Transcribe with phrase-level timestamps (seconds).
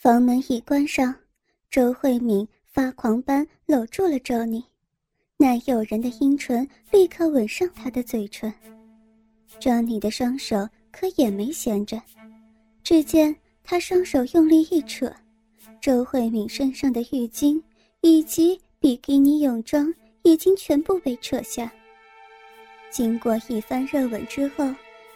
[0.00, 1.12] 房门一关上，
[1.72, 4.64] 周慧敏发狂般搂住了周妮，
[5.36, 8.54] 那诱人的阴唇立刻吻上他的嘴唇。
[9.58, 10.56] 周妮的双手
[10.92, 12.00] 可也没闲着，
[12.84, 13.34] 只见
[13.64, 15.12] 他双手用力一扯，
[15.80, 17.60] 周慧敏身上的浴巾
[18.00, 21.72] 以及比基尼泳装已经全部被扯下。
[22.88, 24.64] 经过一番热吻之后，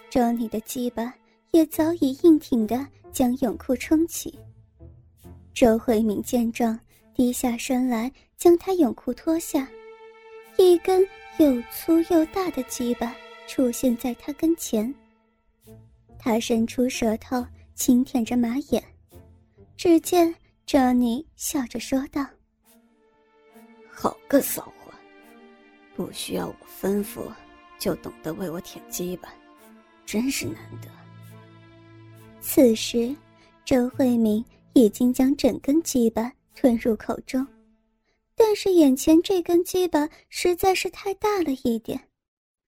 [0.09, 1.13] 周妮的鸡巴
[1.51, 4.37] 也早已硬挺的将泳裤撑起。
[5.53, 6.79] 周慧敏见状，
[7.13, 9.67] 低下身来将他泳裤脱下，
[10.57, 11.07] 一根
[11.37, 13.15] 又粗又大的鸡巴
[13.47, 14.93] 出现在他跟前。
[16.17, 17.45] 他伸出舌头
[17.75, 18.83] 轻舔着马眼，
[19.77, 20.33] 只见
[20.65, 22.25] 周妮笑着说道
[23.91, 24.91] ：“好个骚货，
[25.95, 27.31] 不需要我吩咐。”
[27.79, 29.27] 就懂得为我舔鸡巴，
[30.05, 30.87] 真是难得。
[32.39, 33.13] 此时，
[33.65, 34.43] 周慧敏
[34.73, 37.45] 已经将整根鸡巴吞入口中，
[38.35, 42.09] 但是眼前这根鸡巴实在是太大了一点，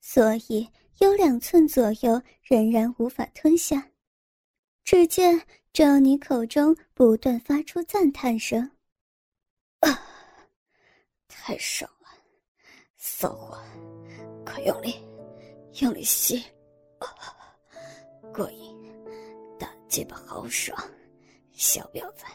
[0.01, 0.67] 所以
[0.99, 3.91] 有两寸左右仍然无法吞下。
[4.83, 5.41] 只见
[5.73, 8.69] 赵妮口中不断发出赞叹声
[9.81, 10.01] ：“啊，
[11.27, 12.07] 太爽了，
[12.97, 13.59] 骚货！”
[14.45, 14.95] 快用力，
[15.81, 16.43] 用力吸，
[18.31, 18.77] 过瘾，
[19.57, 20.77] 大鸡巴好爽，
[21.55, 22.25] 小婊子，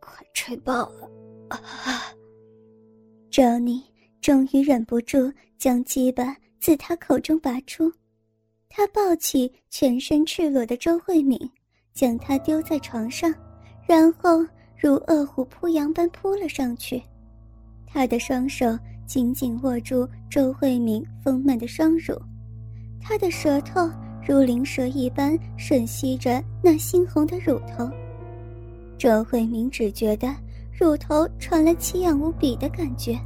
[0.00, 1.10] 快吹爆了！
[1.48, 1.58] 啊，
[3.30, 3.82] 赵妮
[4.20, 7.90] 终于忍不住将鸡巴自他口中拔出，
[8.68, 11.38] 他抱起全身赤裸的周慧敏，
[11.94, 13.32] 将她丢在床上，
[13.86, 14.44] 然后
[14.76, 17.02] 如饿虎扑羊般扑了上去，
[17.86, 18.66] 他的双手。
[19.04, 22.16] 紧紧握住周慧敏丰满的双乳，
[22.98, 23.90] 她的舌头
[24.26, 27.90] 如灵蛇一般吮吸着那猩红的乳头。
[28.98, 30.28] 周慧敏只觉得
[30.72, 33.18] 乳头传来奇痒无比的感觉，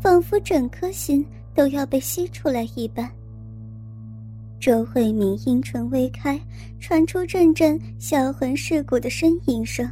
[0.00, 3.10] 仿佛整颗心都要被吸出来一般。
[4.60, 6.40] 周慧敏阴唇微开，
[6.80, 9.88] 传出阵阵销魂蚀骨的呻吟声。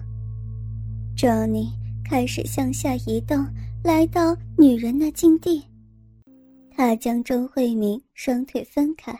[1.17, 1.71] 周妮
[2.05, 3.47] 开始向下移动。
[3.83, 5.65] 来到女人那境地，
[6.71, 9.19] 他将周慧敏双腿分开，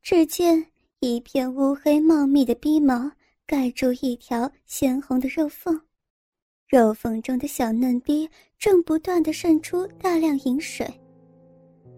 [0.00, 0.64] 只见
[1.00, 3.10] 一片乌黑茂密的逼毛
[3.50, 5.76] 盖住一条鲜红的肉缝，
[6.68, 8.30] 肉缝中的小嫩逼
[8.60, 10.88] 正不断的渗出大量饮水。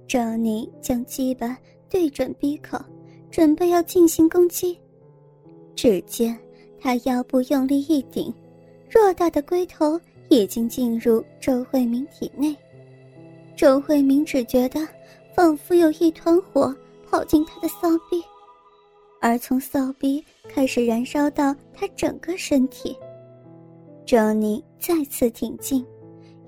[0.09, 1.55] 周妮将鸡巴
[1.91, 2.83] 对准逼口，
[3.31, 4.81] 准备要进行攻击，
[5.77, 6.39] 只见
[6.81, 8.33] 他腰部用力一顶，
[8.91, 10.01] 偌大的龟头。
[10.31, 12.57] 已经进入周慧敏体内，
[13.55, 14.81] 周慧敏只觉得
[15.35, 16.75] 仿佛有一团火
[17.05, 18.23] 跑进她的骚逼，
[19.23, 22.95] 而从骚逼开始燃烧到他整个身体。
[24.05, 25.87] ，Johnny 再次挺进，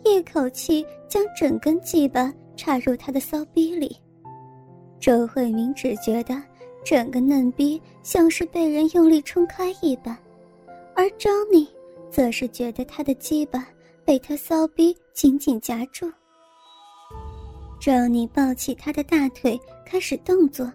[0.05, 3.97] 一口气将整根鸡巴插入他的骚逼里。
[4.99, 6.35] 周慧敏只觉得
[6.85, 10.19] 整个嫩逼像是被人用力冲开一般，
[10.95, 11.69] 而 Johnny
[12.11, 13.67] 则是觉得他的鸡巴。
[14.07, 16.07] 被他骚逼紧紧夹住
[17.81, 20.71] ，Johnny 抱起他的大腿开始动作，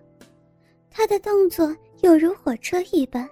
[0.90, 1.68] 他的动作
[2.02, 3.28] 犹如火车一般，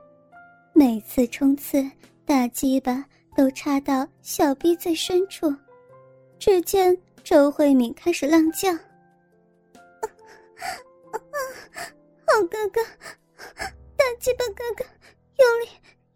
[0.73, 1.89] 每次冲刺
[2.25, 3.03] 大鸡巴
[3.35, 5.53] 都插到小逼最深处。
[6.37, 8.77] 只见周慧敏开始浪叫：“啊
[11.11, 11.17] 啊
[12.27, 12.83] 好哥哥，
[13.95, 14.83] 大鸡巴哥哥，
[15.37, 15.69] 用力，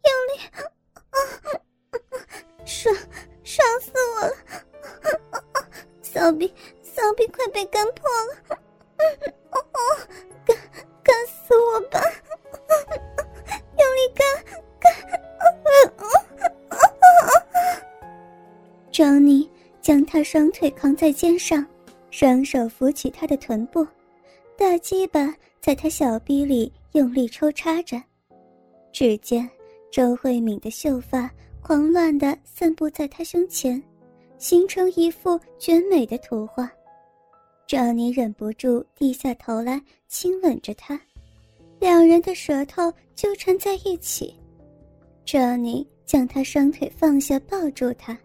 [0.03, 0.61] 用力，啊
[1.11, 1.17] 啊
[1.91, 1.95] 啊
[2.65, 2.95] 爽！”
[3.43, 4.33] 爽死我了！
[6.03, 6.53] 骚逼，
[6.83, 8.59] 骚逼快被干破了！
[10.45, 10.55] 干
[11.03, 11.99] 干死我吧！
[20.13, 21.65] 他双腿扛在肩上，
[22.09, 23.87] 双手扶起他的臀部，
[24.57, 27.95] 大鸡巴在他小臂里用力抽插着。
[28.91, 29.49] 只见
[29.89, 31.31] 周慧敏的秀发。
[31.61, 33.81] 狂乱的散布在他胸前，
[34.37, 36.69] 形成一幅绝美的图画。
[37.65, 39.79] 赵妮忍不住低下头来
[40.09, 40.99] 亲吻着他，
[41.79, 44.35] 两人的舌头纠缠在一起。
[45.23, 48.17] 赵妮将他双腿放下，抱住他，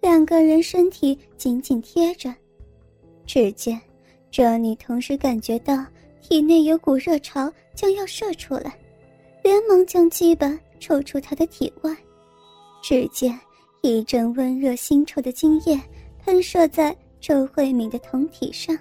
[0.00, 2.34] 两个人身体紧紧贴着。
[3.26, 3.80] 只见
[4.30, 5.84] 赵妮同时感觉到
[6.20, 8.78] 体内有股热潮将要射出来，
[9.42, 11.96] 连忙将鸡巴抽出他的体外。
[12.82, 13.38] 只见
[13.82, 15.80] 一阵温热腥臭的精液
[16.24, 18.76] 喷射在周慧敏的酮体上。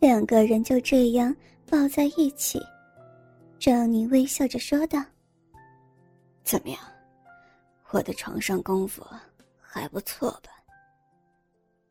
[0.00, 1.34] 两个人就这样
[1.68, 2.60] 抱在一起。
[3.58, 5.02] 赵妮微笑着说道
[6.44, 6.78] ：“怎么样，
[7.90, 9.02] 我的床上功夫
[9.76, 10.50] 还不错吧？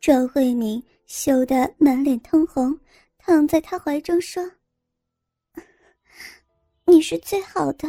[0.01, 2.75] 周慧敏羞得满脸通红，
[3.19, 4.43] 躺在他怀中说
[6.85, 7.87] ：“你是最好的。”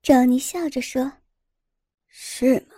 [0.00, 1.12] 周妮笑着说
[2.08, 2.74] ：“是吗？”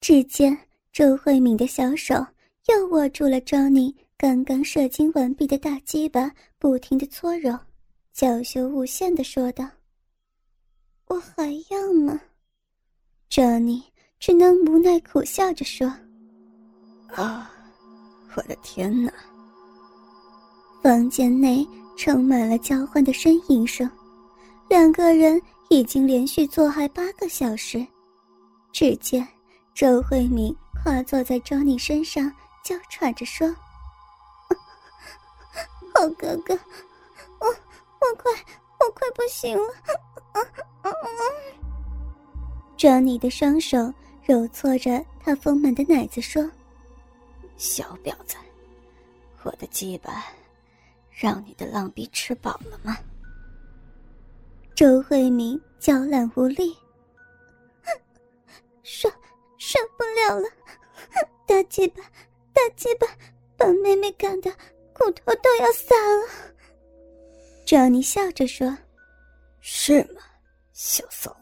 [0.00, 0.56] 只见
[0.92, 2.14] 周慧敏的小手
[2.66, 7.58] 又握住了周妮刚刚射精完毕的大鸡巴，不停的搓揉，
[8.12, 9.68] 娇羞无限的说道。
[11.06, 12.20] 我还要吗？
[13.28, 13.91] 珍妮
[14.22, 15.92] 只能无奈苦笑着说
[17.16, 17.50] ：“啊，
[18.36, 19.12] 我的天哪！”
[20.80, 21.66] 房间内
[21.96, 23.90] 充满了交换的呻吟声，
[24.68, 27.84] 两个人已经连续做爱八个小时。
[28.70, 29.26] 只见
[29.74, 32.32] 周慧敏跨坐在周妮身上，
[32.64, 33.52] 娇喘着说
[35.92, 36.56] ：“好哥哥，
[37.40, 38.32] 我我快
[38.78, 39.64] 我快不行了。”
[42.78, 43.92] 着你的双手
[44.24, 46.48] 揉搓着他丰满的奶子，说
[47.56, 48.36] ：“小婊子，
[49.42, 50.24] 我的鸡巴
[51.10, 52.96] 让你的浪逼吃饱了吗？”
[54.74, 56.76] 周慧敏娇懒无力，
[58.82, 59.08] 受
[59.58, 60.48] 受不了了，
[61.46, 62.02] 大鸡巴
[62.52, 63.06] 大鸡巴
[63.56, 64.50] 把妹妹干的
[64.92, 66.28] 骨头都要散了。
[67.66, 68.76] 张妮笑着说
[69.60, 70.20] ：“是吗？”
[70.72, 71.41] 小骚货，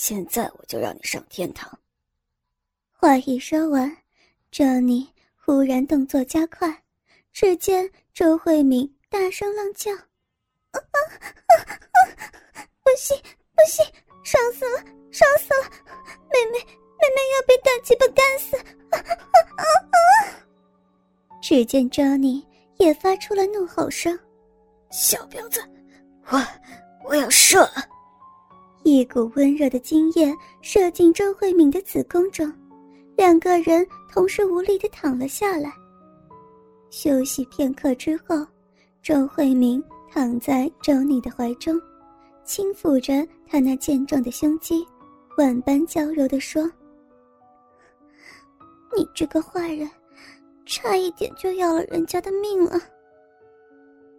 [0.00, 1.76] 现在我就让你上天堂。
[2.92, 3.96] 话一说完，
[4.48, 6.84] 周妮忽然动作加快，
[7.32, 9.90] 只见周慧敏大声浪叫
[10.70, 10.96] ：“啊啊
[11.26, 12.62] 啊！
[12.84, 13.20] 不行
[13.56, 13.84] 不行，
[14.22, 15.68] 爽死了爽死了！
[16.30, 18.56] 妹妹妹妹要被大鸡巴干死！”
[18.94, 19.98] 啊啊啊！
[21.42, 22.46] 只见周妮
[22.76, 24.16] 也发出了怒吼声
[24.92, 25.60] ：“小婊子，
[26.28, 26.40] 我
[27.04, 27.84] 我要射了！”
[28.96, 32.52] 一股温热的精液射进周慧敏的子宫中，
[33.16, 35.72] 两个人同时无力的躺了下来。
[36.90, 38.46] 休息片刻之后，
[39.02, 41.78] 周慧敏躺在周妮的怀中，
[42.44, 44.86] 轻抚着她那健壮的胸肌，
[45.36, 46.64] 万般娇柔的说
[48.96, 49.88] ：“你这个坏人，
[50.64, 52.80] 差一点就要了人家的命了。”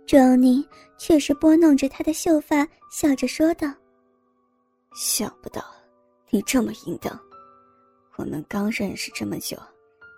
[0.06, 0.64] 周妮
[0.98, 3.68] 却是拨弄着她的秀发，笑着说道。
[4.96, 5.64] 想不到
[6.30, 7.20] 你这么淫荡，
[8.16, 9.58] 我们刚认识这么久，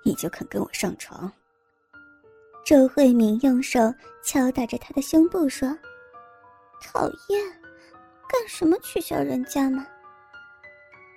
[0.03, 1.31] 你就肯跟我上床。
[2.65, 3.79] 周慧敏用手
[4.23, 5.67] 敲打着他的胸部说
[6.81, 7.51] ：“讨厌，
[8.29, 9.85] 干什么取笑人家呢？”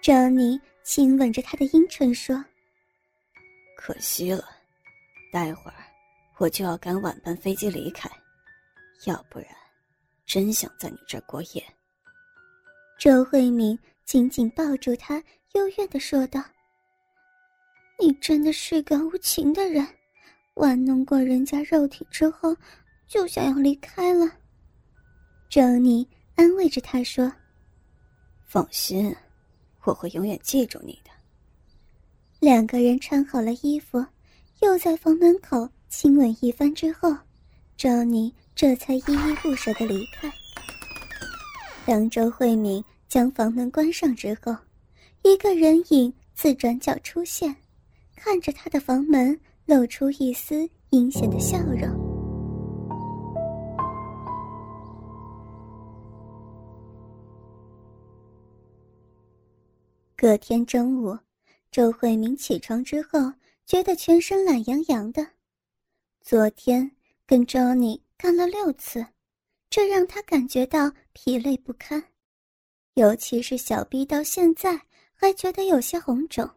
[0.02, 2.44] 张妮亲吻着他的阴唇说
[3.76, 4.44] ：“可惜了，
[5.32, 5.76] 待会儿
[6.38, 8.10] 我就要赶晚班飞机离开，
[9.06, 9.48] 要不然，
[10.26, 11.64] 真想在你这儿过夜。”
[13.04, 15.22] 周慧敏紧紧抱住他，
[15.52, 16.42] 幽怨的说道
[18.00, 19.86] ：“你真的是个无情的人，
[20.54, 22.56] 玩弄过人家肉体之后，
[23.06, 24.26] 就想要离开了。”
[25.50, 27.30] 周妮安慰着他说
[28.48, 29.14] ：“放心，
[29.82, 31.10] 我会永远记住你的。”
[32.40, 34.02] 两个人穿好了衣服，
[34.62, 37.14] 又在房门口亲吻一番之后，
[37.76, 40.32] 周妮这才依依不舍的离开。
[41.84, 44.56] 当周慧敏将房门关上之后，
[45.22, 47.54] 一个人影自转角出现，
[48.16, 51.88] 看着他的房门，露出一丝阴险的笑容。
[60.16, 61.16] 隔天中午，
[61.70, 63.32] 周慧敏起床之后，
[63.66, 65.26] 觉得全身懒洋洋的。
[66.22, 66.90] 昨天
[67.26, 69.06] 跟 Johnny 干了六次。
[69.70, 72.00] 这让他感觉到疲累不堪，
[72.94, 74.80] 尤其是小臂到现在
[75.14, 76.48] 还觉得有些红肿。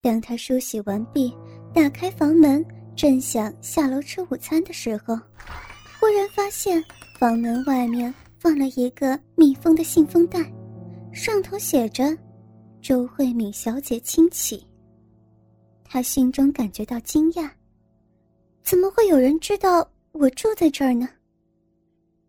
[0.00, 1.32] 当他梳洗完毕，
[1.72, 2.64] 打开房门，
[2.96, 5.16] 正想下楼吃午餐的时候，
[6.00, 6.84] 忽然发现
[7.20, 10.40] 房门外面放了一个密封的信封袋，
[11.12, 12.16] 上头写着
[12.82, 14.66] “周慧敏小姐亲启”。
[15.84, 17.48] 他心中感觉到惊讶，
[18.62, 21.08] 怎么会有人知道我住在这儿呢？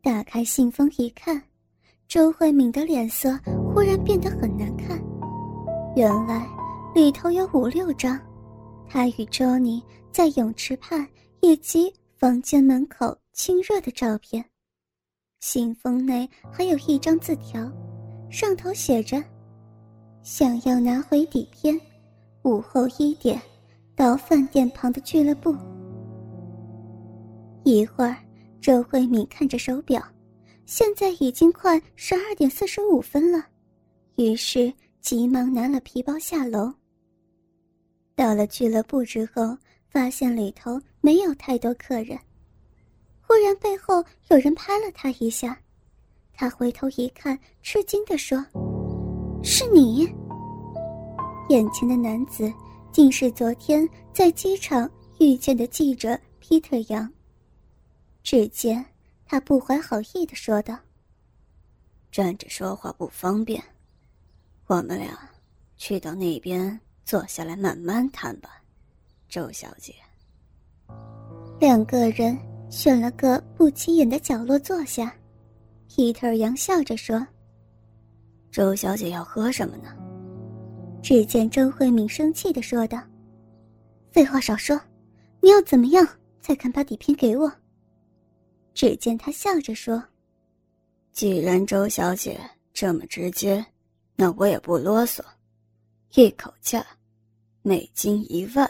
[0.01, 1.41] 打开信封一看，
[2.09, 3.39] 周慧敏的脸色
[3.71, 4.99] 忽然变得很难看。
[5.95, 6.43] 原来
[6.95, 8.19] 里头有五六张，
[8.87, 9.79] 她与周妮
[10.11, 11.07] 在泳池畔
[11.41, 14.43] 以及房间门口亲热的照片。
[15.39, 17.71] 信封内还有一张字条，
[18.31, 19.23] 上头写着
[20.23, 21.79] ：“想要拿回底片，
[22.41, 23.39] 午后一点，
[23.95, 25.55] 到饭店旁的俱乐部。”
[27.63, 28.17] 一会儿。
[28.61, 30.03] 周慧敏看着手表，
[30.69, 33.43] 现在已经快十二点四十五分了，
[34.17, 34.71] 于是
[35.01, 36.71] 急忙拿了皮包下楼。
[38.15, 39.57] 到了俱乐部之后，
[39.89, 42.15] 发现里头没有太多客人。
[43.19, 45.59] 忽然背后有人拍了他一下，
[46.33, 48.37] 他回头一看，吃惊地说
[49.41, 50.07] ：“是你！”
[51.49, 52.47] 眼前的男子
[52.91, 54.87] 竟是昨天在机场
[55.19, 57.11] 遇见的记者皮特杨。
[58.21, 58.85] 只见
[59.29, 60.77] 他不怀好意的说道
[62.11, 63.63] ：“站着说话不方便，
[64.65, 65.17] 我们俩
[65.77, 68.61] 去到那边坐下来慢慢谈吧，
[69.29, 69.93] 周小姐。”
[71.61, 72.37] 两个人。
[72.71, 75.11] 选了个不起眼的角落坐下，
[75.87, 77.25] 皮特尔扬笑着说
[78.51, 79.91] ：“周小姐要喝什么呢？”
[81.01, 83.01] 只见周慧敏生气的说道
[84.13, 84.79] ：“废话少说，
[85.41, 86.07] 你要怎么样
[86.41, 87.51] 才肯把底片给我？”
[88.73, 90.01] 只见他笑着说
[91.11, 92.39] ：“既然周小姐
[92.73, 93.65] 这么直接，
[94.15, 95.23] 那我也不啰嗦，
[96.13, 96.85] 一口价，
[97.61, 98.69] 美金一万，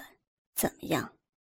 [0.55, 1.11] 怎么样？”